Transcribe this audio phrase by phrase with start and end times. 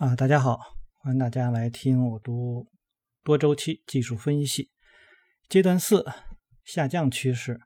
[0.00, 0.58] 啊，大家好，
[0.96, 2.66] 欢迎大家来听我读
[3.22, 4.70] 多周期技术分析
[5.46, 6.06] 阶段四
[6.64, 7.60] 下降趋势。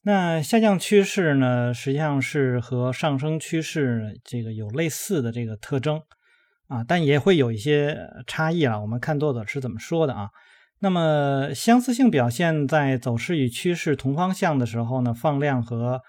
[0.00, 6.00] 那下降趋势呢，实际上是和上升趋势这个有类似的这个特征
[6.68, 8.80] 啊，但也会有一些差异了。
[8.80, 10.30] 我们看作者是怎么说的啊？
[10.78, 16.00] 那么相似性表现在走势与趋势同方向的时候呢，放量和。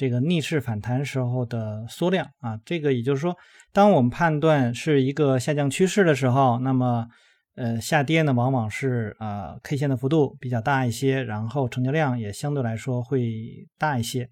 [0.00, 3.36] 这个逆势反弹时候的缩量啊，这个也就是说，
[3.70, 7.06] 当我们判断是一个下降趋势的时候，那么
[7.54, 14.30] 呃下跌呢往往是啊 K 线的幅度比较大一些，然后成交量也相对来说会大一些。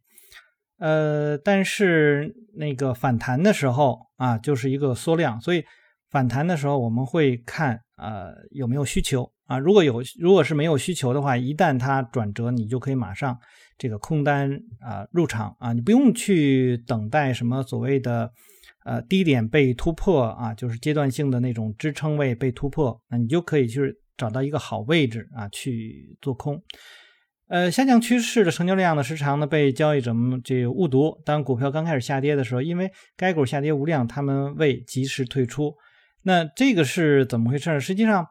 [0.78, 5.62] 呃，但是那个反弹的时候啊，就是一个缩量，所以
[6.08, 13.38] 反弹的时候我们会看呃有没有需求啊，如果有如果是没有需求的话，一旦它转折，你就可以马上。
[13.78, 18.30] 这个空单啊入场啊，你不用去等待什么所谓的
[18.84, 26.60] 呃低点被突破啊，就是阶段性的那种支撑位被突破，那你就可以去找到一个好位置啊去做空。
[27.46, 31.16] 呃，下降趋势的成交量呢，时常呢被交易者们这误读。
[31.24, 35.72] 当股票刚开始下跌的时候，因为该股下跌无量，他们未及时退出。
[36.24, 37.80] 那这个是怎么回事？
[37.80, 38.26] 实际上。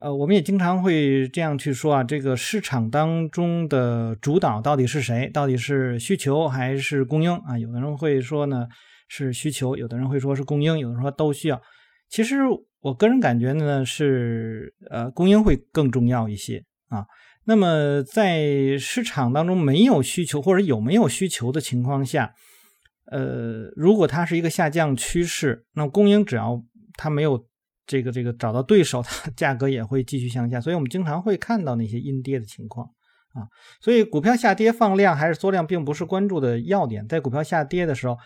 [0.00, 5.28] 呃，我们也经常会这样去说啊，这个市场当中的主导到底是谁？
[5.30, 7.58] 到底是需求还是供应啊？
[7.58, 8.68] 有的人会说呢
[9.08, 11.60] 是需求，有的人会说是供应，有的人说都需要。
[12.08, 12.36] 其实
[12.80, 17.04] 我个人感觉呢是呃供应会更重要一些啊。
[17.44, 22.32] 那么在市场当中没有需求或者有没有需求的情况下，
[23.10, 26.62] 呃，如果它是一个下降趋势，那供应只要
[26.96, 27.48] 它没有。
[27.88, 32.86] 这个这个找到对手，它价格也会继续向下，所以我们经常会看到那些阴跌的情况
[33.32, 33.48] 啊。
[33.80, 37.08] 所以股票下跌放量还是缩量，并不是关注的要点。
[37.08, 38.18] 在股票下跌的时候，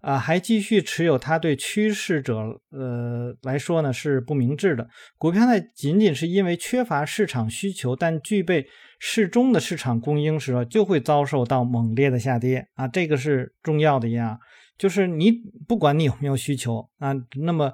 [0.00, 2.34] 啊，还继续持有它对趋势者
[2.70, 4.88] 呃来说呢是不明智的。
[5.18, 8.66] 股票呢仅仅是因为缺乏市场需求，但具备
[8.98, 12.88] 适中的市场供应时，就会遭受到猛烈的下跌啊。
[12.88, 14.38] 这个是重要的呀，
[14.78, 15.30] 就是你
[15.68, 17.12] 不管你有没有需求啊，
[17.44, 17.70] 那么。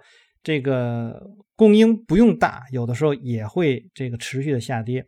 [0.47, 5.05] 这个供应不用大，有的时候也会这个持续的下跌。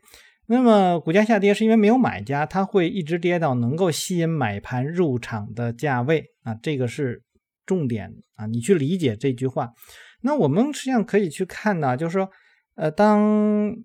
[0.47, 7.23] 那么股价下跌是因为没有买家，它会一直跌到能够吸引买盘入场的价位啊，这个是
[7.65, 9.73] 重点啊，你去理解这句话。
[10.23, 12.29] 那我们实际上可以去看呢，就是说，
[12.75, 13.77] 呃，当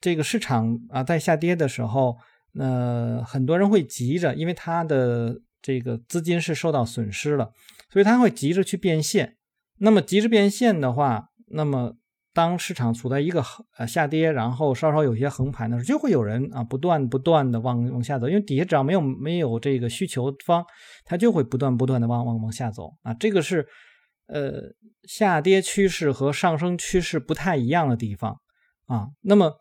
[0.00, 2.16] 这个市场啊在下跌的时候，
[2.52, 7.52] 那很多人会急着，因为他的这个资金是受到损失了，
[7.92, 9.36] 所以他会急着去变现。
[9.82, 11.94] 那么及时变现的话，那么
[12.34, 13.42] 当市场处在一个
[13.78, 20.62] 呃下跌，然后稍稍有些横盘的时候，就会有人啊不断不断的往往下走，因为底下只要没有没有这个需求方，
[21.06, 23.14] 它就会不断不断的往往往下走啊。
[23.14, 23.66] 这个是
[24.26, 24.60] 呃
[25.04, 28.36] 下跌趋势和上升趋势不太一样的地方
[28.86, 29.08] 啊。
[29.22, 29.54] 那么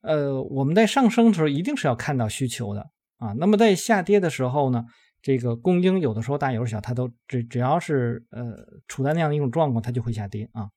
[0.00, 2.80] 呃我们在上升的时候一定是要看到需求的
[3.18, 3.34] 啊。
[3.38, 4.84] 那么在下跌的时候呢？
[5.26, 8.54] 这个供应有的时候大有时候小，它都只只要是呃
[8.86, 10.68] 处在那样的一种状况，它就会下跌啊。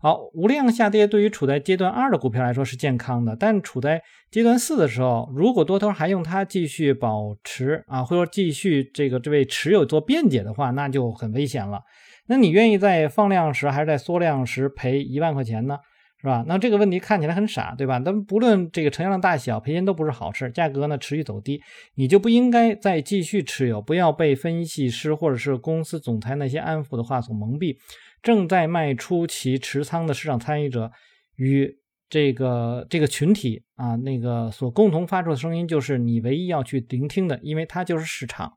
[0.00, 11.82] 好，无量下跌对于处在阶段二的股票来说是健康的，但处在阶段四的时候，如果多头还用它继续保持啊，或者继续这个这位持有做辩解的话，那就很危险了。
[12.28, 15.76] 那你愿意在放量时还是在缩量时赔一万块钱呢？
[16.20, 16.44] 是吧？
[16.48, 18.02] 那这个问题看起来很傻，对吧？
[18.04, 20.50] 但不论这个成交量大小，赔钱都不是好事。
[20.50, 21.62] 价格呢持续走低，
[21.94, 27.76] 你就不应该再继续持有，不要被分析师或者是公司总裁那些安抚的话所蒙蔽。
[28.20, 30.90] 正在卖出其持仓的市场参与者
[31.36, 31.78] 与
[32.10, 38.52] 这个这个群体啊，那个所共同发出的声音，就是你唯一要去聆听的，因为它就是市场。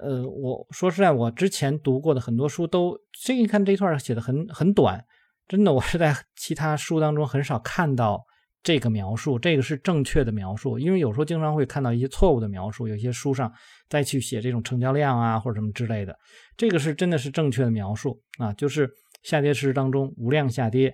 [0.00, 5.04] 呃，我说实在，我之前读过的很多书都，这一看这一段写的很很短。
[5.48, 8.20] 真的，我是在其他书当中很少看到
[8.64, 10.76] 这个描述，这个是正确的描述。
[10.76, 13.52] 因为有时候经常会看到一些错误的描述，有些书上
[13.88, 16.16] 再去写这种成交量啊或者什么之类的，
[16.56, 18.90] 这个是真的是正确的描述啊，就是
[19.22, 20.92] 下跌市当中无量下跌，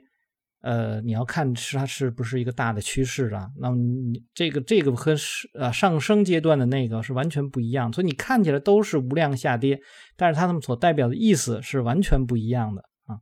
[0.60, 3.48] 呃，你要看是它是不是一个大的趋势啊？
[3.58, 9.80] 那么你这个这个和是呃上升阶段的那个是完全不一样，所以你看起来都是无量下跌，
[10.14, 13.16] 但是它们所代表的意思是完全不一样的啊。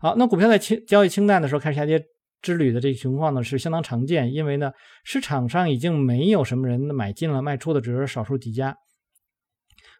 [0.00, 2.02] 好，那股票在清交易清淡的时候开始下跌
[2.40, 4.72] 之旅的这个情况呢，是相当常见，因为呢
[5.04, 8.74] 市场上已经没有什么人买进了，卖出的只是少数几家。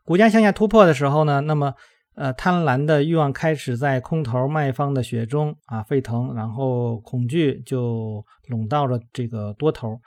[0.07, 1.75] 股价向下突破的时候呢，那么
[2.15, 10.01] 呃贪婪的欲望开始在空头卖方的血中啊沸腾，然后恐惧就笼罩着这个多头。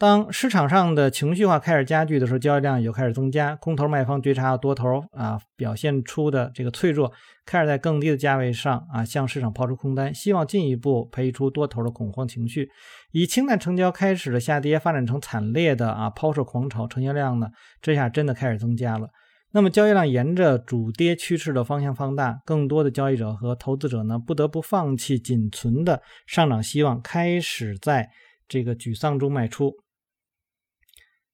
[0.00, 3.54] 当市场上的情绪化开始加剧的时候，交易量也就开始增加。
[3.56, 7.12] 空头卖方觉察到多头啊表现出的这个脆弱，
[7.44, 12.70] 开始在更低的价位上啊向市场抛出空单，希望进一步培育出多头的恐慌情绪。
[13.12, 17.48] 以清淡成交开始的下跌，发展成惨烈的啊抛售狂潮，成交量呢
[17.82, 19.10] 这下真的开始增加了。
[19.52, 28.08] 那么交易量沿着主跌趋势的方向放大，更多的交易者和投资者呢不得不放弃仅存的上涨希望，开始在
[28.48, 29.74] 这个沮丧中卖出。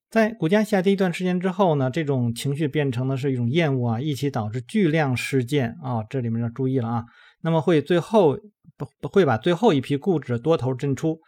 [0.08, 7.04] 在股价下跌一段时间之后呢，这种情绪变成的是一种厌恶啊，一起导致巨量事件啊，这里面要注意了啊。
[7.42, 8.38] 那么会最后
[8.76, 11.18] 不不会把最后一批固执多头震出，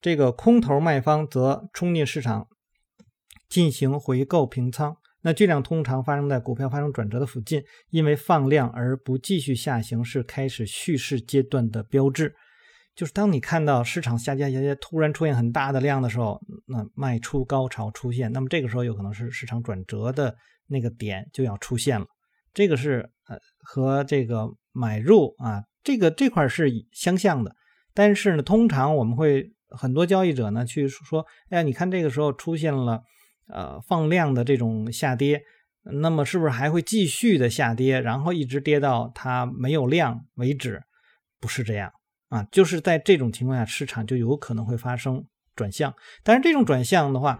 [0.00, 2.48] 这个空头卖方则冲进市场
[3.48, 4.96] 进行回购平仓。
[5.22, 12.34] 那巨量通常发生在股票发生转折的附近，因为放量而不继续下行是开始蓄势阶段的标志。
[12.98, 20.34] 就是当你看到市场下跌下跌突然出现很大的量的时候，那卖出高潮出现，那么这个时候有可能是市场转折的
[20.66, 22.06] 那个点就要出现了。
[22.52, 27.54] 这个是呃和这个买入啊这个这块是相像的，
[27.94, 33.00] 但是呢，通常我们会很多交易者呢去说，哎呀，你看这个时候出现了
[33.46, 35.40] 呃放量的这种下跌，
[35.84, 40.82] 那么是不是还会继续的下跌，然后一直跌到它没有量为止？
[41.38, 41.92] 不是这样。
[42.28, 45.24] 啊，就是在这种情况下，市场就有可能会发生
[45.56, 45.94] 转向。
[46.22, 47.38] 但是这种转向的话，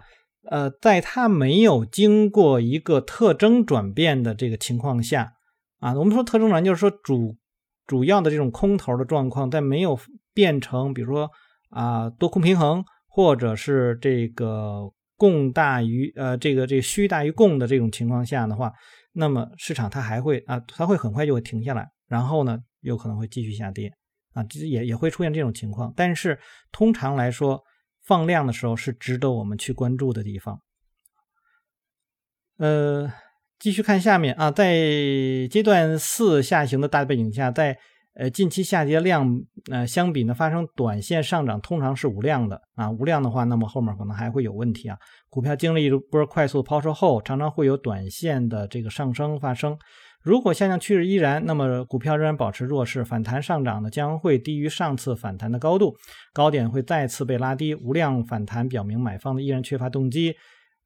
[0.49, 5.33] 呃，在它没有经过一个特征转变的这个情况下，
[5.79, 7.37] 啊，我们说特征转就是说主
[7.85, 9.99] 主要的这种空头的状况，在没有
[10.33, 11.29] 变成比如说
[11.69, 18.71] 啊多空平衡，或者是这个供大于呃这个这个需大于供的这种情况下的话，
[19.13, 23.93] 那么市场它还会啊，它会很快就会停下来，然后呢，有可能会继续下跌。
[24.33, 26.39] 啊，其实也也会出现这种情况，但是
[26.71, 27.63] 通常来说，
[28.03, 30.61] 放量的时候是值得我们去关注的地方。
[32.57, 33.11] 呃，
[33.57, 34.73] 继续看下面啊，在
[35.49, 37.77] 阶段四下行的大背景下，在
[38.13, 39.41] 呃近期下跌量
[39.71, 44.97] 呃相比呢发生短线上涨，通常是无量的啊，无量的话，那么后面可能还会有问题啊。
[45.29, 49.77] 股票经历一波快速抛售后，常常会有短线的这个上升发生。
[50.21, 55.95] 如果下降趋势依然，那么股票仍然保持弱势，反弹上涨呢将会低于上次反弹的高度，
[56.33, 57.73] 高点会再次被拉低。
[57.73, 60.35] 无量反弹表明买方呢依然缺乏动机，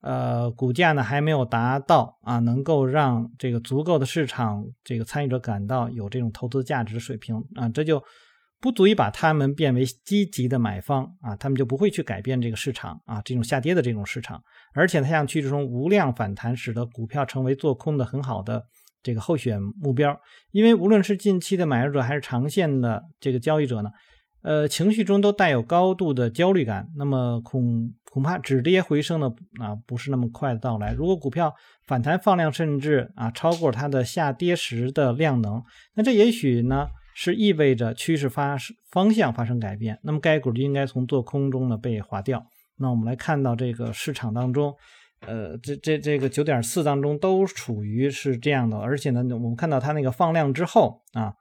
[0.02, 8.04] 呃，股价呢还没有达到啊能够让这个足够的市场这个参与者感到有这种投资价值的水平啊，这就
[8.62, 14.40] 不足以把他们变为积极的买方啊，他们就不会去改变这个市场啊这种下跌的这种市场，
[14.76, 18.64] 而且它像趋势中无量反弹使得股票成为做空的很好的。
[19.04, 20.18] 这个候选目标，
[20.52, 23.92] 因为无论是近期的买入者还是长线的这个交易者呢，
[24.42, 26.88] 呃，情绪中都带有高度的焦虑感。
[26.96, 29.30] 那么恐恐怕止跌回升呢
[29.60, 30.94] 啊不是那么快的到来。
[30.94, 31.54] 如果股票
[31.86, 35.62] 反弹放量，甚至啊超过它的下跌时的量能，
[35.96, 38.56] 那这也许呢是意味着趋势发
[38.90, 40.00] 方向发生改变。
[40.04, 42.46] 那么该股就应该从做空中呢被划掉。
[42.78, 44.74] 那我们来看到这个市场当中。
[45.26, 51.34] 呃，这这这个九点四当中都处于是这样的，而且呢，我们看到它那个放量之后啊，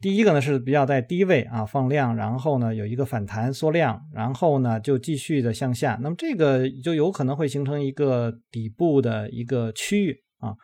[0.00, 10.56] 第一个呢是比较在低位啊放量，然后呢有一个反弹缩量，然后呢就继续的向下，那么这个就有可能会形成一个底部的一个区域啊。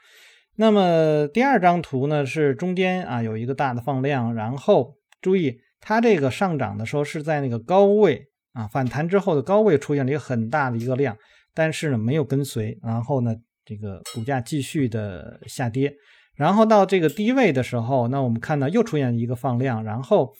[0.56, 11.16] 那么第二张图呢是中间啊有一个大的放量，然后注意它这个上涨的时候是在那个高位啊反弹之后的高位出现了一个很大的一个量。
[11.58, 13.34] 但是呢，没有跟随，然后呢，
[13.64, 15.92] 这个股价继续的下跌，
[16.36, 20.32] 然后到这个低位的时候，那我们看到又出现一个放量，然后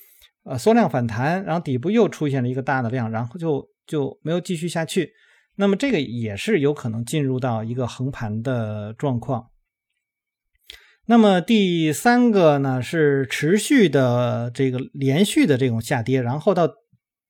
[0.45, 5.13] 呃缩量反弹，然后底部又出现了一个大的量，然后就就没有继续下去。
[5.57, 9.49] 那么这个也是有可能进入到一个横盘的状况。
[11.07, 16.69] 那么第三个呢是持续的这个连续的这种下跌，然后到。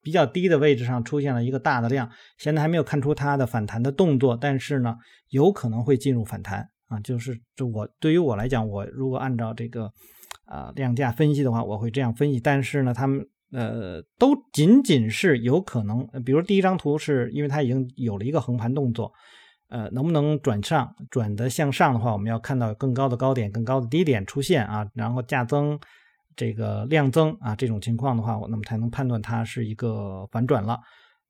[0.01, 4.95] 比较低的位置上出现了一个大的量，现在还没有看出它的反弹的动作，但是呢，
[5.29, 6.99] 有可能会进入反弹啊。
[7.01, 9.91] 就是就我对于我来讲，我如果按照这个
[10.45, 12.39] 啊量价分析的话，我会这样分析。
[12.39, 19.11] 但是呢，他们呃都仅仅是有可能，比如第一张图是因为它已经有了一个横盘动作，
[19.69, 25.79] 呃，能不能转上转的向上的话，我们要看到更高的高点、更高的低点出现啊，然后价增。
[26.39, 30.79] 这个量增啊，这种情况的话，我那么才能判断它是一个反转了。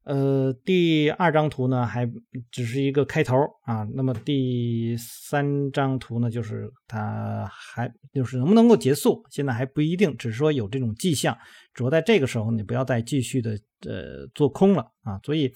[0.04, 2.08] 呃，第二张图呢，还
[2.51, 3.88] 只是一个开头啊。
[3.96, 11.36] 那么第三张图呢，就是它还就是能不能够结束，现在还不一定，只是说有这种迹象。
[11.74, 13.51] 主要在这个时候，你不要再继续的
[13.88, 15.20] 呃做空了啊。
[15.24, 15.51] 所以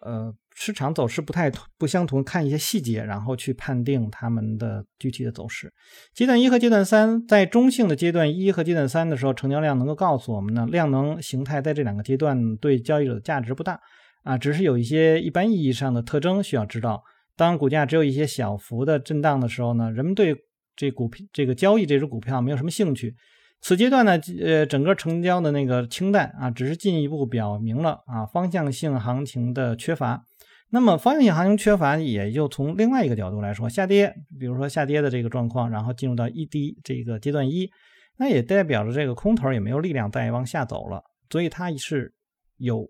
[0.00, 5.72] 呃市场走势不太不相同，看一些细节，然后去判定他们的具体的走势。
[6.12, 13.80] 阶段一和阶段三，在中性的阶段一和阶段三的时候，成交量能够告诉我们呢，量能形态在这两个阶段对交易者的价值不大
[14.22, 17.02] 啊，只是有一些一般意义上的特征需要知道。
[17.36, 20.36] 当股价只有一些小幅的震荡的时候呢，人们对
[20.76, 23.14] 这股票这个交易这只股票没有什么兴趣。
[23.60, 30.24] 此阶段呢，呃，整个成交的那个清淡啊，只是进一步表明了啊方向性行情的缺乏。
[30.70, 37.70] 那么方向性行情缺乏，也就从另外一个角度来说，下跌，比如说下跌的这个状况，然后进入到一低这个阶段一，
[38.16, 42.14] 那也代表着这个空头也没有力量再往下走了，所以它是
[42.56, 42.88] 有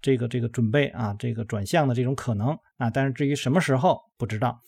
[0.00, 2.88] 这个这个准备啊，这个转向的这种可能啊。
[2.88, 4.58] 但是至于什么时候，不知道，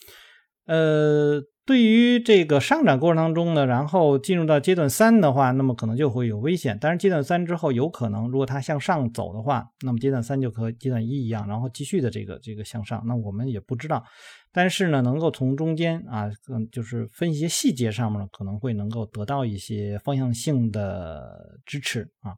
[0.67, 1.43] 呃。
[1.65, 6.77] 对于这个上涨过程当中呢，然后进入到阶段三的话，那么可能就会有危险。
[6.81, 13.01] 但是阶段三之后有可能，如果它向上走的话，那么阶段三就和阶段一一样，然后继续的这个这个向上。
[13.07, 14.03] 那我们也不知道，
[14.51, 22.35] 但是呢，能够从中间啊，嗯，就是分析细节上面可能会能够得到一些方向性的支持啊。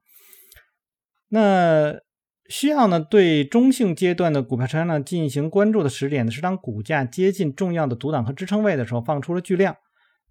[1.30, 1.94] 那。
[2.48, 9.74] 需要呢对中性阶段的股票成交量进行关注的时点呢，是当股价接近重要的阻挡和支撑位的时候放出了巨量，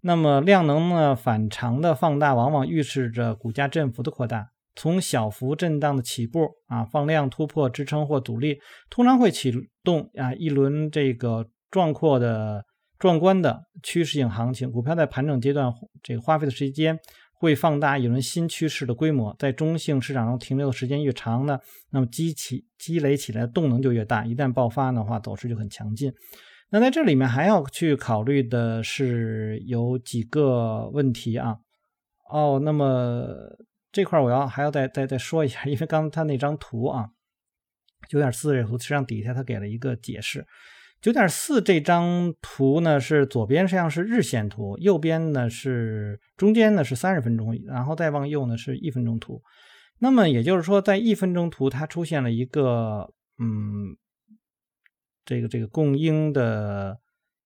[0.02, 4.48] 那么量能呢反常的放大，往往预示着股价振幅的扩大。
[4.76, 8.58] 从小幅震荡的起步啊，放量突破支撑或阻力，
[8.90, 9.52] 通常会启
[9.82, 12.64] 动啊一轮这个壮阔的
[12.98, 14.70] 壮观的趋势性行情。
[14.70, 16.98] 股票在盘整阶段这个花费的时间。
[17.44, 21.58] 会放大一轮新趋势的规模，在中性市场中停留的时间越长呢，
[21.90, 26.12] 那么积起积累起来的动能就越大，一旦爆发的话，走势就很强劲。
[26.70, 31.56] 那在这里面还要去考虑的是有几个问题啊。
[32.30, 33.26] 哦，那么
[33.92, 37.10] 这块我要还要再再再说一下，因为刚才他那张图啊，
[38.08, 40.44] 九点四这图，实际上底下他给了一个解释。
[41.04, 49.42] 九点四这张图呢，是左边实际上是日线图，右边呢是中间呢是三十分钟，然后再往右呢是一分钟图。
[49.98, 53.06] 那么也就是说，在一分钟图它出现了一个
[53.38, 53.94] 嗯，
[55.26, 56.98] 这个这个供应的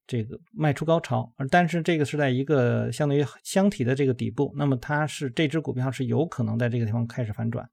[0.07, 7.69] 这个卖出高潮，而但是这个是在一个相当于箱体的这个底部，那么它是这只股票是有可能在这个地方开始反转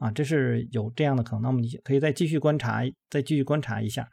[0.00, 1.40] 啊，这是有这样的可能。
[1.40, 4.06] 那么你可以再继续观察，再继续观察一下。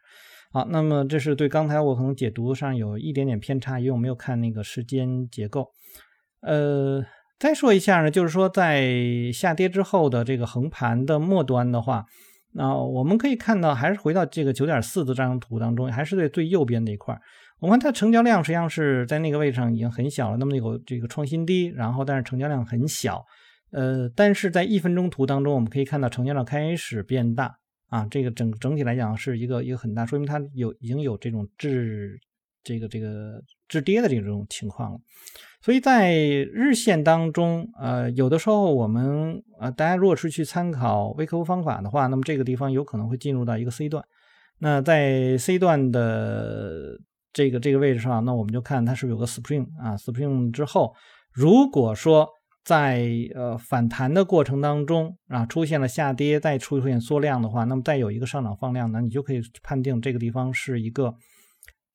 [0.51, 5.69] 好，那么这是对刚才我可能解读上有一点点偏差，因为我没有看那个时间结构。
[6.41, 7.03] 呃，
[7.37, 8.89] 再说一下呢，就是说在
[9.33, 12.05] 下跌之后的这个横盘的末端的话，
[12.53, 17.19] 那我们可以看到，还是回到这个九点四的这张图当中，还是在最右边那一块。
[17.59, 23.25] 我们看它成交量实际上是在那个位置上已经很小了，那么有这个创新低，然后但是成交量很小。
[23.71, 27.57] 呃，但是在一分钟图当中，我们可以看到成交量开始变大。
[27.89, 32.19] 啊，这个整整体来讲是一个一个很大，说明它有已经有这种滞
[32.63, 34.99] 这个这个滞跌的这种情况了。
[35.61, 44.03] 所以在日线当中，呃，有的时候我们呃，大家如果是去参考微客服方法的话，那么这个地方有可能会进入到一个 C 段。
[44.59, 46.99] 那在 C 段的
[47.33, 50.93] 这个这个位置上，那我们就看它是不是有个 Spring 啊，Spring 之后，
[51.31, 52.29] 如果说
[52.67, 61.15] 在呃反弹的过程当中啊，出现了下跌，再出现缩量的话，那么再有一个上涨放量，那你就可以判定这个地方是一个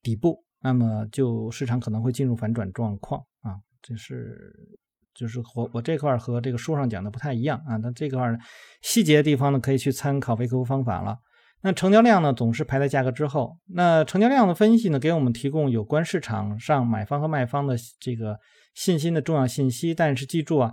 [0.02, 3.60] 底部，那么就市场可能会进入反转状况啊。
[3.82, 4.50] 这是
[5.14, 7.76] 就是我我这块和这个书上讲的不太一样啊。
[7.76, 8.18] 那这块
[8.80, 11.18] 细节的地方呢，可以去参考微客户方法了。
[11.60, 13.58] 那成交量呢，总是排在价格之后。
[13.66, 18.38] 那成交量的分析呢，给我们提供有关市场上买方和卖方的这个。
[18.74, 20.72] 信心的重要信息，但是记住啊，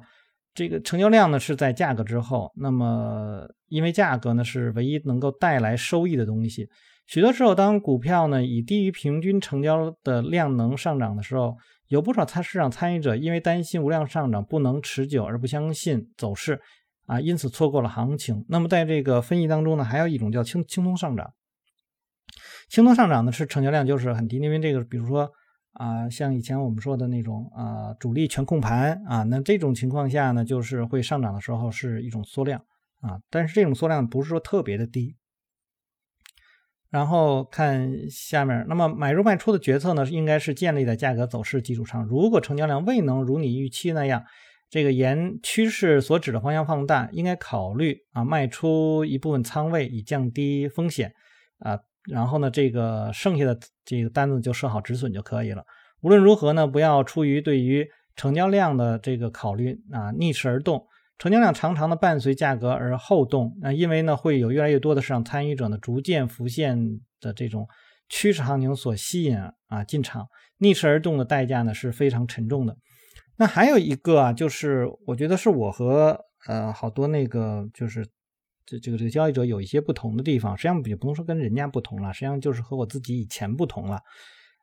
[0.53, 2.51] 这个成交量呢是在价格之后。
[2.55, 6.69] 那么，因为价格呢是唯一能够带来收益的东西。
[7.07, 16.61] 许多时候，当股票呢以低于平均成交的量能上涨的时候，有不少参市场参与者因为担心无量上涨不能持久而不相信走势
[17.07, 18.45] 啊，因此错过了行情。
[18.47, 21.33] 那么，在这个分析当中呢，还有一种叫轻轻松上涨。
[22.69, 25.29] 轻松上涨呢是成交量就是很低，因为这个比如说。
[25.73, 32.59] 啊，像以前我们说的那种啊，主力全控盘啊，那这种情况下呢，就是会上涨的时候是一种缩量
[33.01, 35.15] 啊，但是这种缩量不是说特别的低。
[36.89, 42.03] 然后看下面，那么买入卖出的决策呢，应该是建立在价格走势基础上。
[42.03, 44.23] 如果成交量未能如你预期那样，
[44.71, 51.13] 这个沿趋势所指的方向放大，应该考虑啊卖出一部分仓位以降低风险
[51.59, 51.79] 啊。
[52.09, 55.63] 然后呢，这个剩下的这个单子就设好止损就可以了。
[56.01, 60.85] 无论如何呢，不要出于对于成交量的这个考虑啊，逆势而动。
[61.17, 63.53] 成交量常常的伴随价格而后动。
[63.61, 67.67] 那因为呢，会有越来越多的市场参与者呢，逐渐浮现的这种
[68.07, 69.37] 趋势行情所吸引
[69.67, 70.27] 啊进场，
[70.59, 72.77] 逆势而动的代价呢是非常沉重的。
[73.35, 78.07] 那还有一个啊，就是我觉得是我和呃好多那个就是
[78.69, 83.99] 这这个这个交易者有一些不同的地方，实际上也不能说跟人家不同了，实际上就是和我自己以前不同了。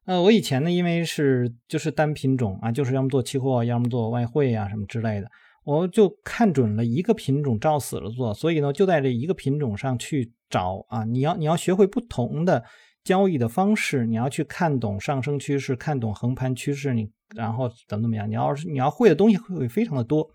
[0.05, 5.29] 呃，我以前呢，因为是就是单品种啊，就是要么做期货，要么做外汇啊什么之类的，
[5.65, 12.63] 我就看准了一个品种，照死了做，所以呢，就在这一个品种上去找啊，你要你要学会不同的
[13.03, 20.31] 交易的方式，你要去看懂上升趋势，看懂横盘趋势，你然后怎么怎么样，你要是你要会的东西会非常的多。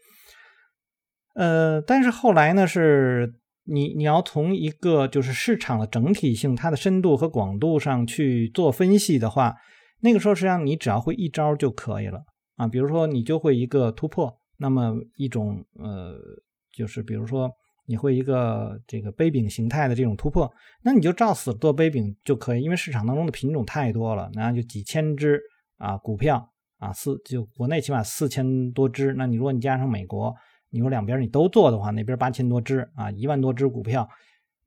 [1.35, 3.35] 呃，但是后来呢是。
[3.63, 9.55] 你你要从一个就是市场的整体性、它的深度和广度上去做分析的话，
[9.99, 12.23] 那个时候实际上你只要会一招就可以了
[12.55, 12.67] 啊。
[12.67, 16.19] 比如说你就会一个突破，那么一种呃，
[16.75, 17.51] 就是比如说
[17.85, 20.51] 你会一个这个杯柄形态的这种突破，
[20.83, 25.39] 那你就照死做杯柄就可以，因为市场当中的品种太多了，那就几千只
[25.77, 26.49] 啊股票
[26.79, 30.35] 啊四就国内起码四千多只，那你如果你加上美国。
[30.71, 34.09] 你说两边你都做的话，那边八千多只啊，一万多只股票，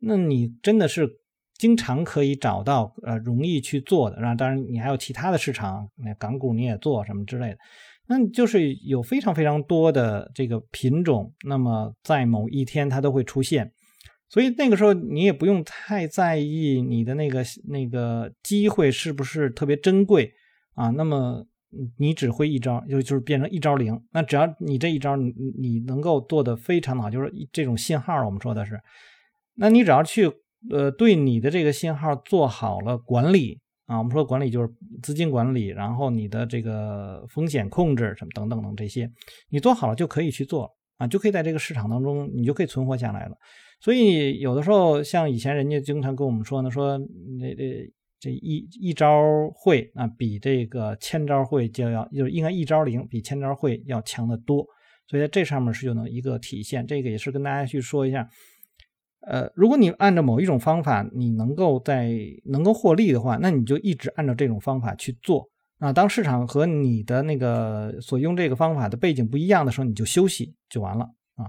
[0.00, 1.08] 那你真的是
[1.54, 4.20] 经常可以找到呃容易去做的。
[4.20, 7.58] 然后当然你还有其他的市场，那港股你也做什么之类的，
[8.06, 13.73] 那就是有非常非常多的这个品种，那么在某一天它都会出现，
[14.28, 20.34] 所以那个时候你也不用太在意你的那个那个机会是不是特别珍贵
[20.75, 21.46] 啊，那么。
[21.99, 24.00] 你只会一招，就就是变成一招零。
[24.12, 28.81] 那只要你这一招，你你能够做的非常好，就是这种信号，我们说的是，
[29.54, 30.31] 那你只要去
[30.71, 34.69] 呃对你的这个信号做好了管理啊，我们说管理就是
[35.02, 39.11] 资金管理，然后你的这个风险控制什么等等等这些，
[39.50, 43.37] 你做好了就可以去做啊，就可以在这个市场当中你就可以存活下来了。
[43.81, 47.93] 所以有的时候像以前人家经常跟我们说呢，说那那。
[48.25, 49.23] 这一一招
[49.54, 54.66] 会啊，比这个千招会就要，就是应该一招灵比千招会要强得多。
[55.07, 56.87] 所以在这上面是就能一个体现。
[56.87, 58.26] 这个也是跟大家去说一下，
[59.21, 62.15] 呃，如果你按照某一种方法，你能够在
[62.47, 65.50] 能够获利的话，那你就一直按照这种方法去做。
[65.78, 71.04] 啊，当市场和你的那个所用这个方法的背景不一样的时候，你就休息就完了
[71.37, 71.45] 啊。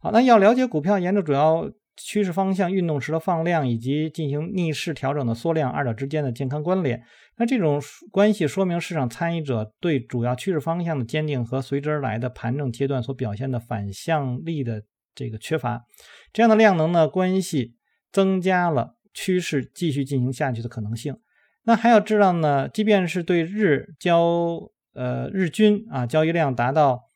[0.00, 1.70] 好，那要了解股票，沿着主要。
[1.98, 7.02] 趋势方向运动时的放量，以及进行逆势调整的缩量，二者之间的健康关联。
[7.36, 7.80] 那这种
[8.10, 14.82] 关系说明市场参与者对主要趋势方向的坚定和随之而来的盘整阶段所表现的反向力的
[15.14, 15.84] 这个缺乏。
[16.32, 17.74] 这样的量能呢关系
[18.10, 21.16] 增加了趋势继续进行下去的可能性。
[21.64, 27.08] 那还要知道呢，即便是对日交呃日均啊交易量达到。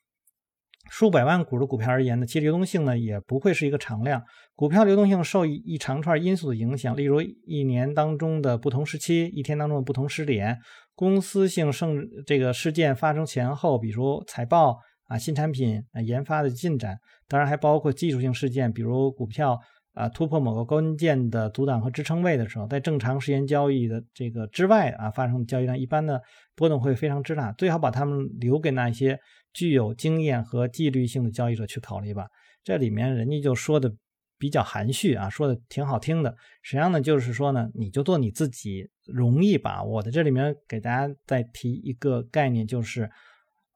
[0.89, 4.21] 数百万股的股票而言呢，其流动性呢也不会是一个常量。
[4.55, 10.57] 股票流动性受一长串因素的影响，例如一年当中的不同时期、一天当中的不同时点、
[10.95, 19.59] 公司性盛这个事件发生前后，比如财报啊、新产品啊、研发的进展，当然还包括技术性事件，比如股票
[19.93, 26.19] 啊突破某个关键的阻挡和支撑位的时候，在正常时间交易的这个之外啊发生的交易量，一般呢
[26.55, 29.19] 波动会非常之大，最好把它们留给那些。
[29.55, 32.25] 具有经验和纪律性的交易者去考虑吧。
[32.63, 33.93] 这里面人家就说的
[34.43, 36.35] 比较含蓄啊，说的挺好听的。
[36.61, 39.81] 实际上呢，就是说呢，你就做你自己容易吧。
[39.81, 40.11] 我的。
[40.11, 43.09] 这里面给大家再提一个概念，就是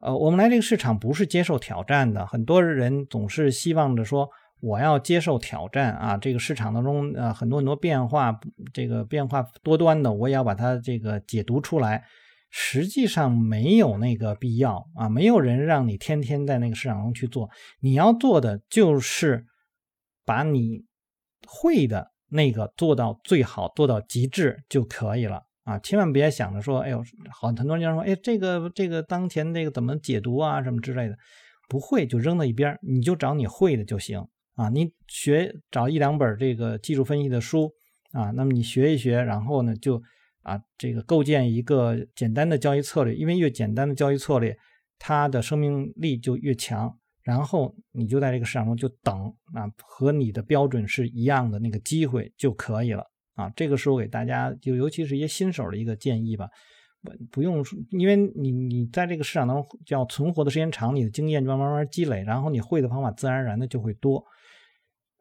[0.02, 2.26] 呃，我们来这个市场不是接受挑战的。
[2.26, 8.38] 很多人总是希望着说，我要接受挑战啊，这个市场当中呃很多很多变化，
[8.74, 12.04] 这个变化多端的，我也要把它这个解读出来。
[12.50, 17.50] 实际上没有那个必要啊，没有人让你天天在那个市场中去做，
[17.80, 19.46] 你要做的就是
[20.28, 20.84] 把你
[21.48, 25.80] 会的那个做到最好，做到极致就可以了啊！
[25.80, 31.18] 千万别想着说，哎呦，好，很多人说，哎，这个这个当前这个怎么解读啊，什么之类的，
[31.70, 34.20] 不会就扔到一边，你就找你会的就行
[34.56, 34.70] 啊！
[34.70, 37.72] 你学找一两本这个技术分析的书
[38.12, 40.00] 啊，那么你学一学，然后呢就。
[40.44, 44.58] 啊，这个构建一个简单的交易策略，因为越简单的交易策略，
[44.98, 46.98] 它的生命力就越强。
[47.28, 53.04] 然后你就在这个市场中就等啊，和你的标准是一样的那个机会就可以了
[53.36, 53.52] 啊。
[53.54, 56.48] 这个是我给大家，就尤其是一些新手的一个建议吧。
[57.04, 57.62] 不不用，
[57.92, 64.24] 因为你你在这个市场当中要存活的时间长，你的经验就慢慢慢积累，然后你会的方法自然而然的就会多。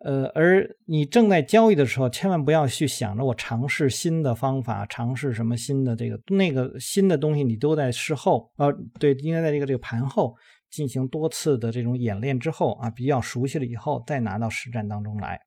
[0.05, 10.37] 呃，而你正在交易的时候，千万不要去想着我尝试新的方法，尝试什么新的这个那个新的东西，你都在事后，呃，对，应该在这个这个盘后
[10.71, 15.41] 进行多次的这种演练之后啊，比较熟悉了以后，再拿到实战当中来。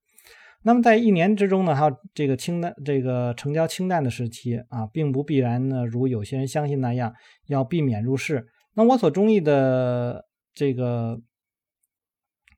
[0.62, 7.14] 那么在一年之中呢，还有这个清淡这个成交清淡的时期啊，并不必然呢，如有些人相信那样
[7.48, 8.46] 要避免入市。
[8.74, 11.22] 那我所中意的这个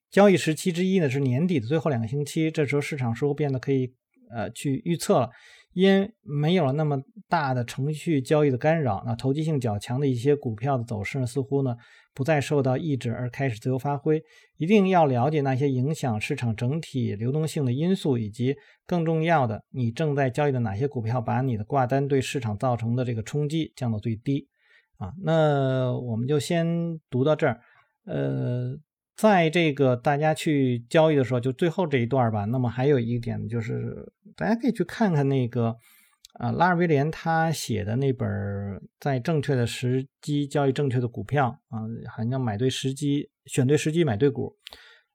[0.09, 3.93] 交易时期之一呢，是年底的最后两个星期，这时候市场似乎变得可以
[4.33, 5.29] 呃去预测了。
[5.73, 11.77] 因没有了那么大的程序交易的干扰，那投机性较强的一些股票的走势呢，似乎呢
[12.13, 14.21] 不再受到抑制，而开始自由发挥。
[14.57, 18.53] 一定要了解那些影响市场整体流动性的因素，以及
[18.85, 24.49] 更重要的，你正在交易的哪些股票，把你的挂单对市场造成的这个冲击降到最低。
[24.97, 27.61] 啊，那我们就先读到这儿。
[28.03, 28.77] 呃。
[29.21, 32.45] 在这个大家去交易的时候，就最后这一段吧。
[32.45, 35.77] 那么还有一点就是，大家可以去看看那个
[36.39, 38.27] 啊，拉尔威廉他写的那本
[38.99, 44.57] 《在正确的时机交易正确的股票》啊，好像买对时机、选对时机买对股。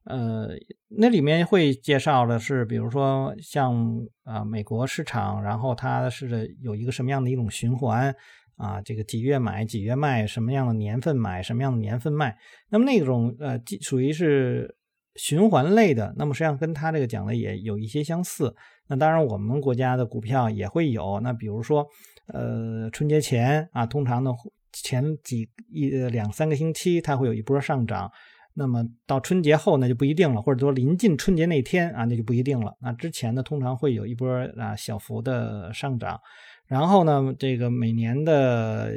[0.05, 0.51] 呃，
[0.87, 8.15] 那里面会介绍的是，比如说像啊美国市场，然后它是有一个什么样的一种循环。
[8.57, 12.37] 啊，这个几月买几月卖，什么样的年份买什么样的年份卖，
[12.71, 14.77] 那么那种呃，属于是
[15.15, 18.55] 循环类的，那么实际上跟他这个讲的也有一些相似。
[18.89, 21.19] 那当然，我们国家的股票也会有。
[21.21, 21.87] 那比如说，
[22.29, 24.33] 呃，春节前啊，通常呢
[24.73, 28.11] 前几一两三个星期，它会有一波上涨。
[28.59, 32.75] 那么到春节后那就不一定了，或者说临近春节那天啊，那就不一定了。
[32.81, 36.19] 那之前呢，通常会有一波啊小幅的上涨。
[36.69, 38.93] 然后呢，这个每年的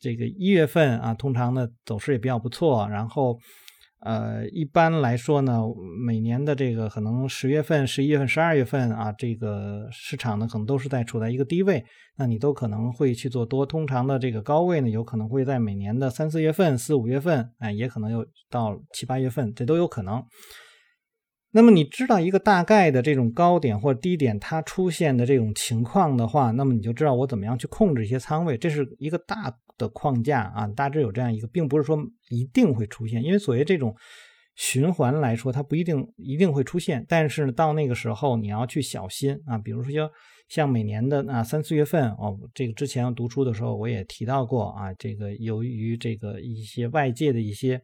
[0.00, 2.88] 这个一月份啊，通常呢走势也比较不错。
[2.88, 3.38] 然后，
[4.00, 5.60] 呃，一般来说呢，
[6.04, 11.84] 每年的这个可能十月份、十一月份、十二月份啊，这个市场呢可能都是在处在一个低位，
[12.16, 13.64] 那你都可能会去做多。
[13.64, 20.20] 通常的这个高位呢，有可能会在每年的三四月份、四五月份，哎，也可能有到七八月份，这都有可能。
[21.54, 31.98] 那么你知道一个大概的这种高点或低点它出现的这种情况的话，那么你就知道我怎么样去控制一些仓位，这是一个大的框架啊，大致有这样一个，并不是说
[32.30, 33.94] 一定会出现，因为所谓这种
[34.54, 39.92] 循环来说，它不一定一定会出现，但是到那个时候你要去小心啊，比如说
[40.48, 47.82] 像每年的啊三四月份哦，这个之前读书的时候我也提到过啊，这个由于这个一些外界的一些。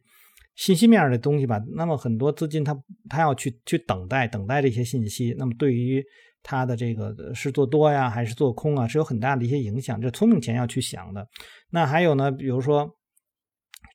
[0.59, 2.77] 信息面的东西吧，那么很多资金它
[3.09, 6.03] 它要去去等待等待这些信息，那么对于
[6.43, 10.01] 它的这个是做多呀还是做空啊，是有很大的一些影响。
[10.01, 11.25] 这聪明钱要去想的。
[11.71, 12.89] 那还有呢，比如说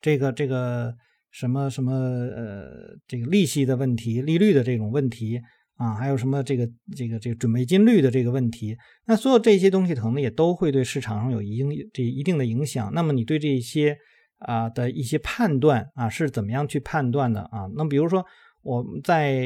[0.01, 0.91] 这个这个
[1.29, 2.65] 什么什么呃
[3.07, 5.39] 这个利息的问题、利率的这种问题
[5.75, 8.75] 啊，还有什么这个这个这个准备金率的这个问题，
[9.05, 12.91] 那所有这些东西可能也都会对市场上有一定这一定的影响。
[12.91, 13.95] 那么你对这些。
[14.39, 17.67] 啊的一些判断啊是怎么样去判断的啊？
[17.75, 18.25] 那比如说
[18.61, 19.39] 我们在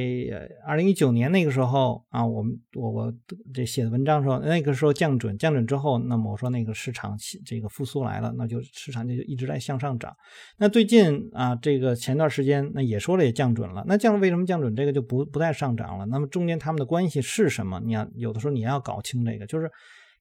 [0.66, 3.14] 二零一九年那个时候啊，我们我我
[3.54, 10.16] 这写的文章时候，那个时候降准降准之后，那么我说那个市场这个复苏来了，那就市场就一直在向上涨。
[10.58, 16.06] 那最近啊，这个前段时间那也说了也降准了，那降为什么降准这个就不不再上涨了？
[16.06, 17.82] 那么中间他们的关系是什么？
[17.84, 19.70] 你要有的时候你要搞清这个，就是。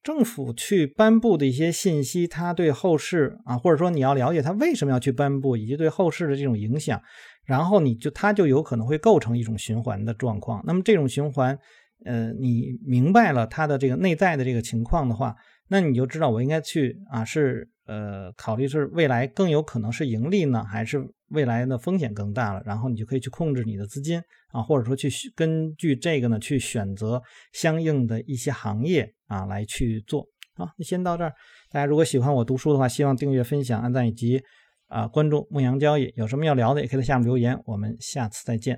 [0.03, 7.01] 政府去颁布的一些信息，它对后市啊，或者说你要了解它为什么要去颁布，以及对后市的这种影响，
[7.45, 10.63] 然后你就它就有可能会构成一种循环的状况。
[10.67, 11.59] 那么这种循环，
[12.05, 15.35] 呃，你明白了它的这个内在的这个情况的话，
[15.69, 17.69] 那你就知道我应该去啊是。
[17.89, 22.63] 呃，考虑是未来更有可能是盈利呢，还是未来的风险更大了？
[22.67, 24.21] 然后你就可以去控制你的资金
[24.53, 27.23] 啊，或者说去根据这个呢去选择
[27.55, 30.27] 相应的一些行业啊来去做。
[30.55, 31.33] 啊，那先到这儿。
[31.71, 34.43] 大家如果喜欢我读书的话，希望订阅、分享、按赞以及
[34.89, 36.13] 啊关注牧羊交易。
[36.17, 37.57] 有什么要聊的，也可以在下面留言。
[37.65, 38.77] 我们下次再见。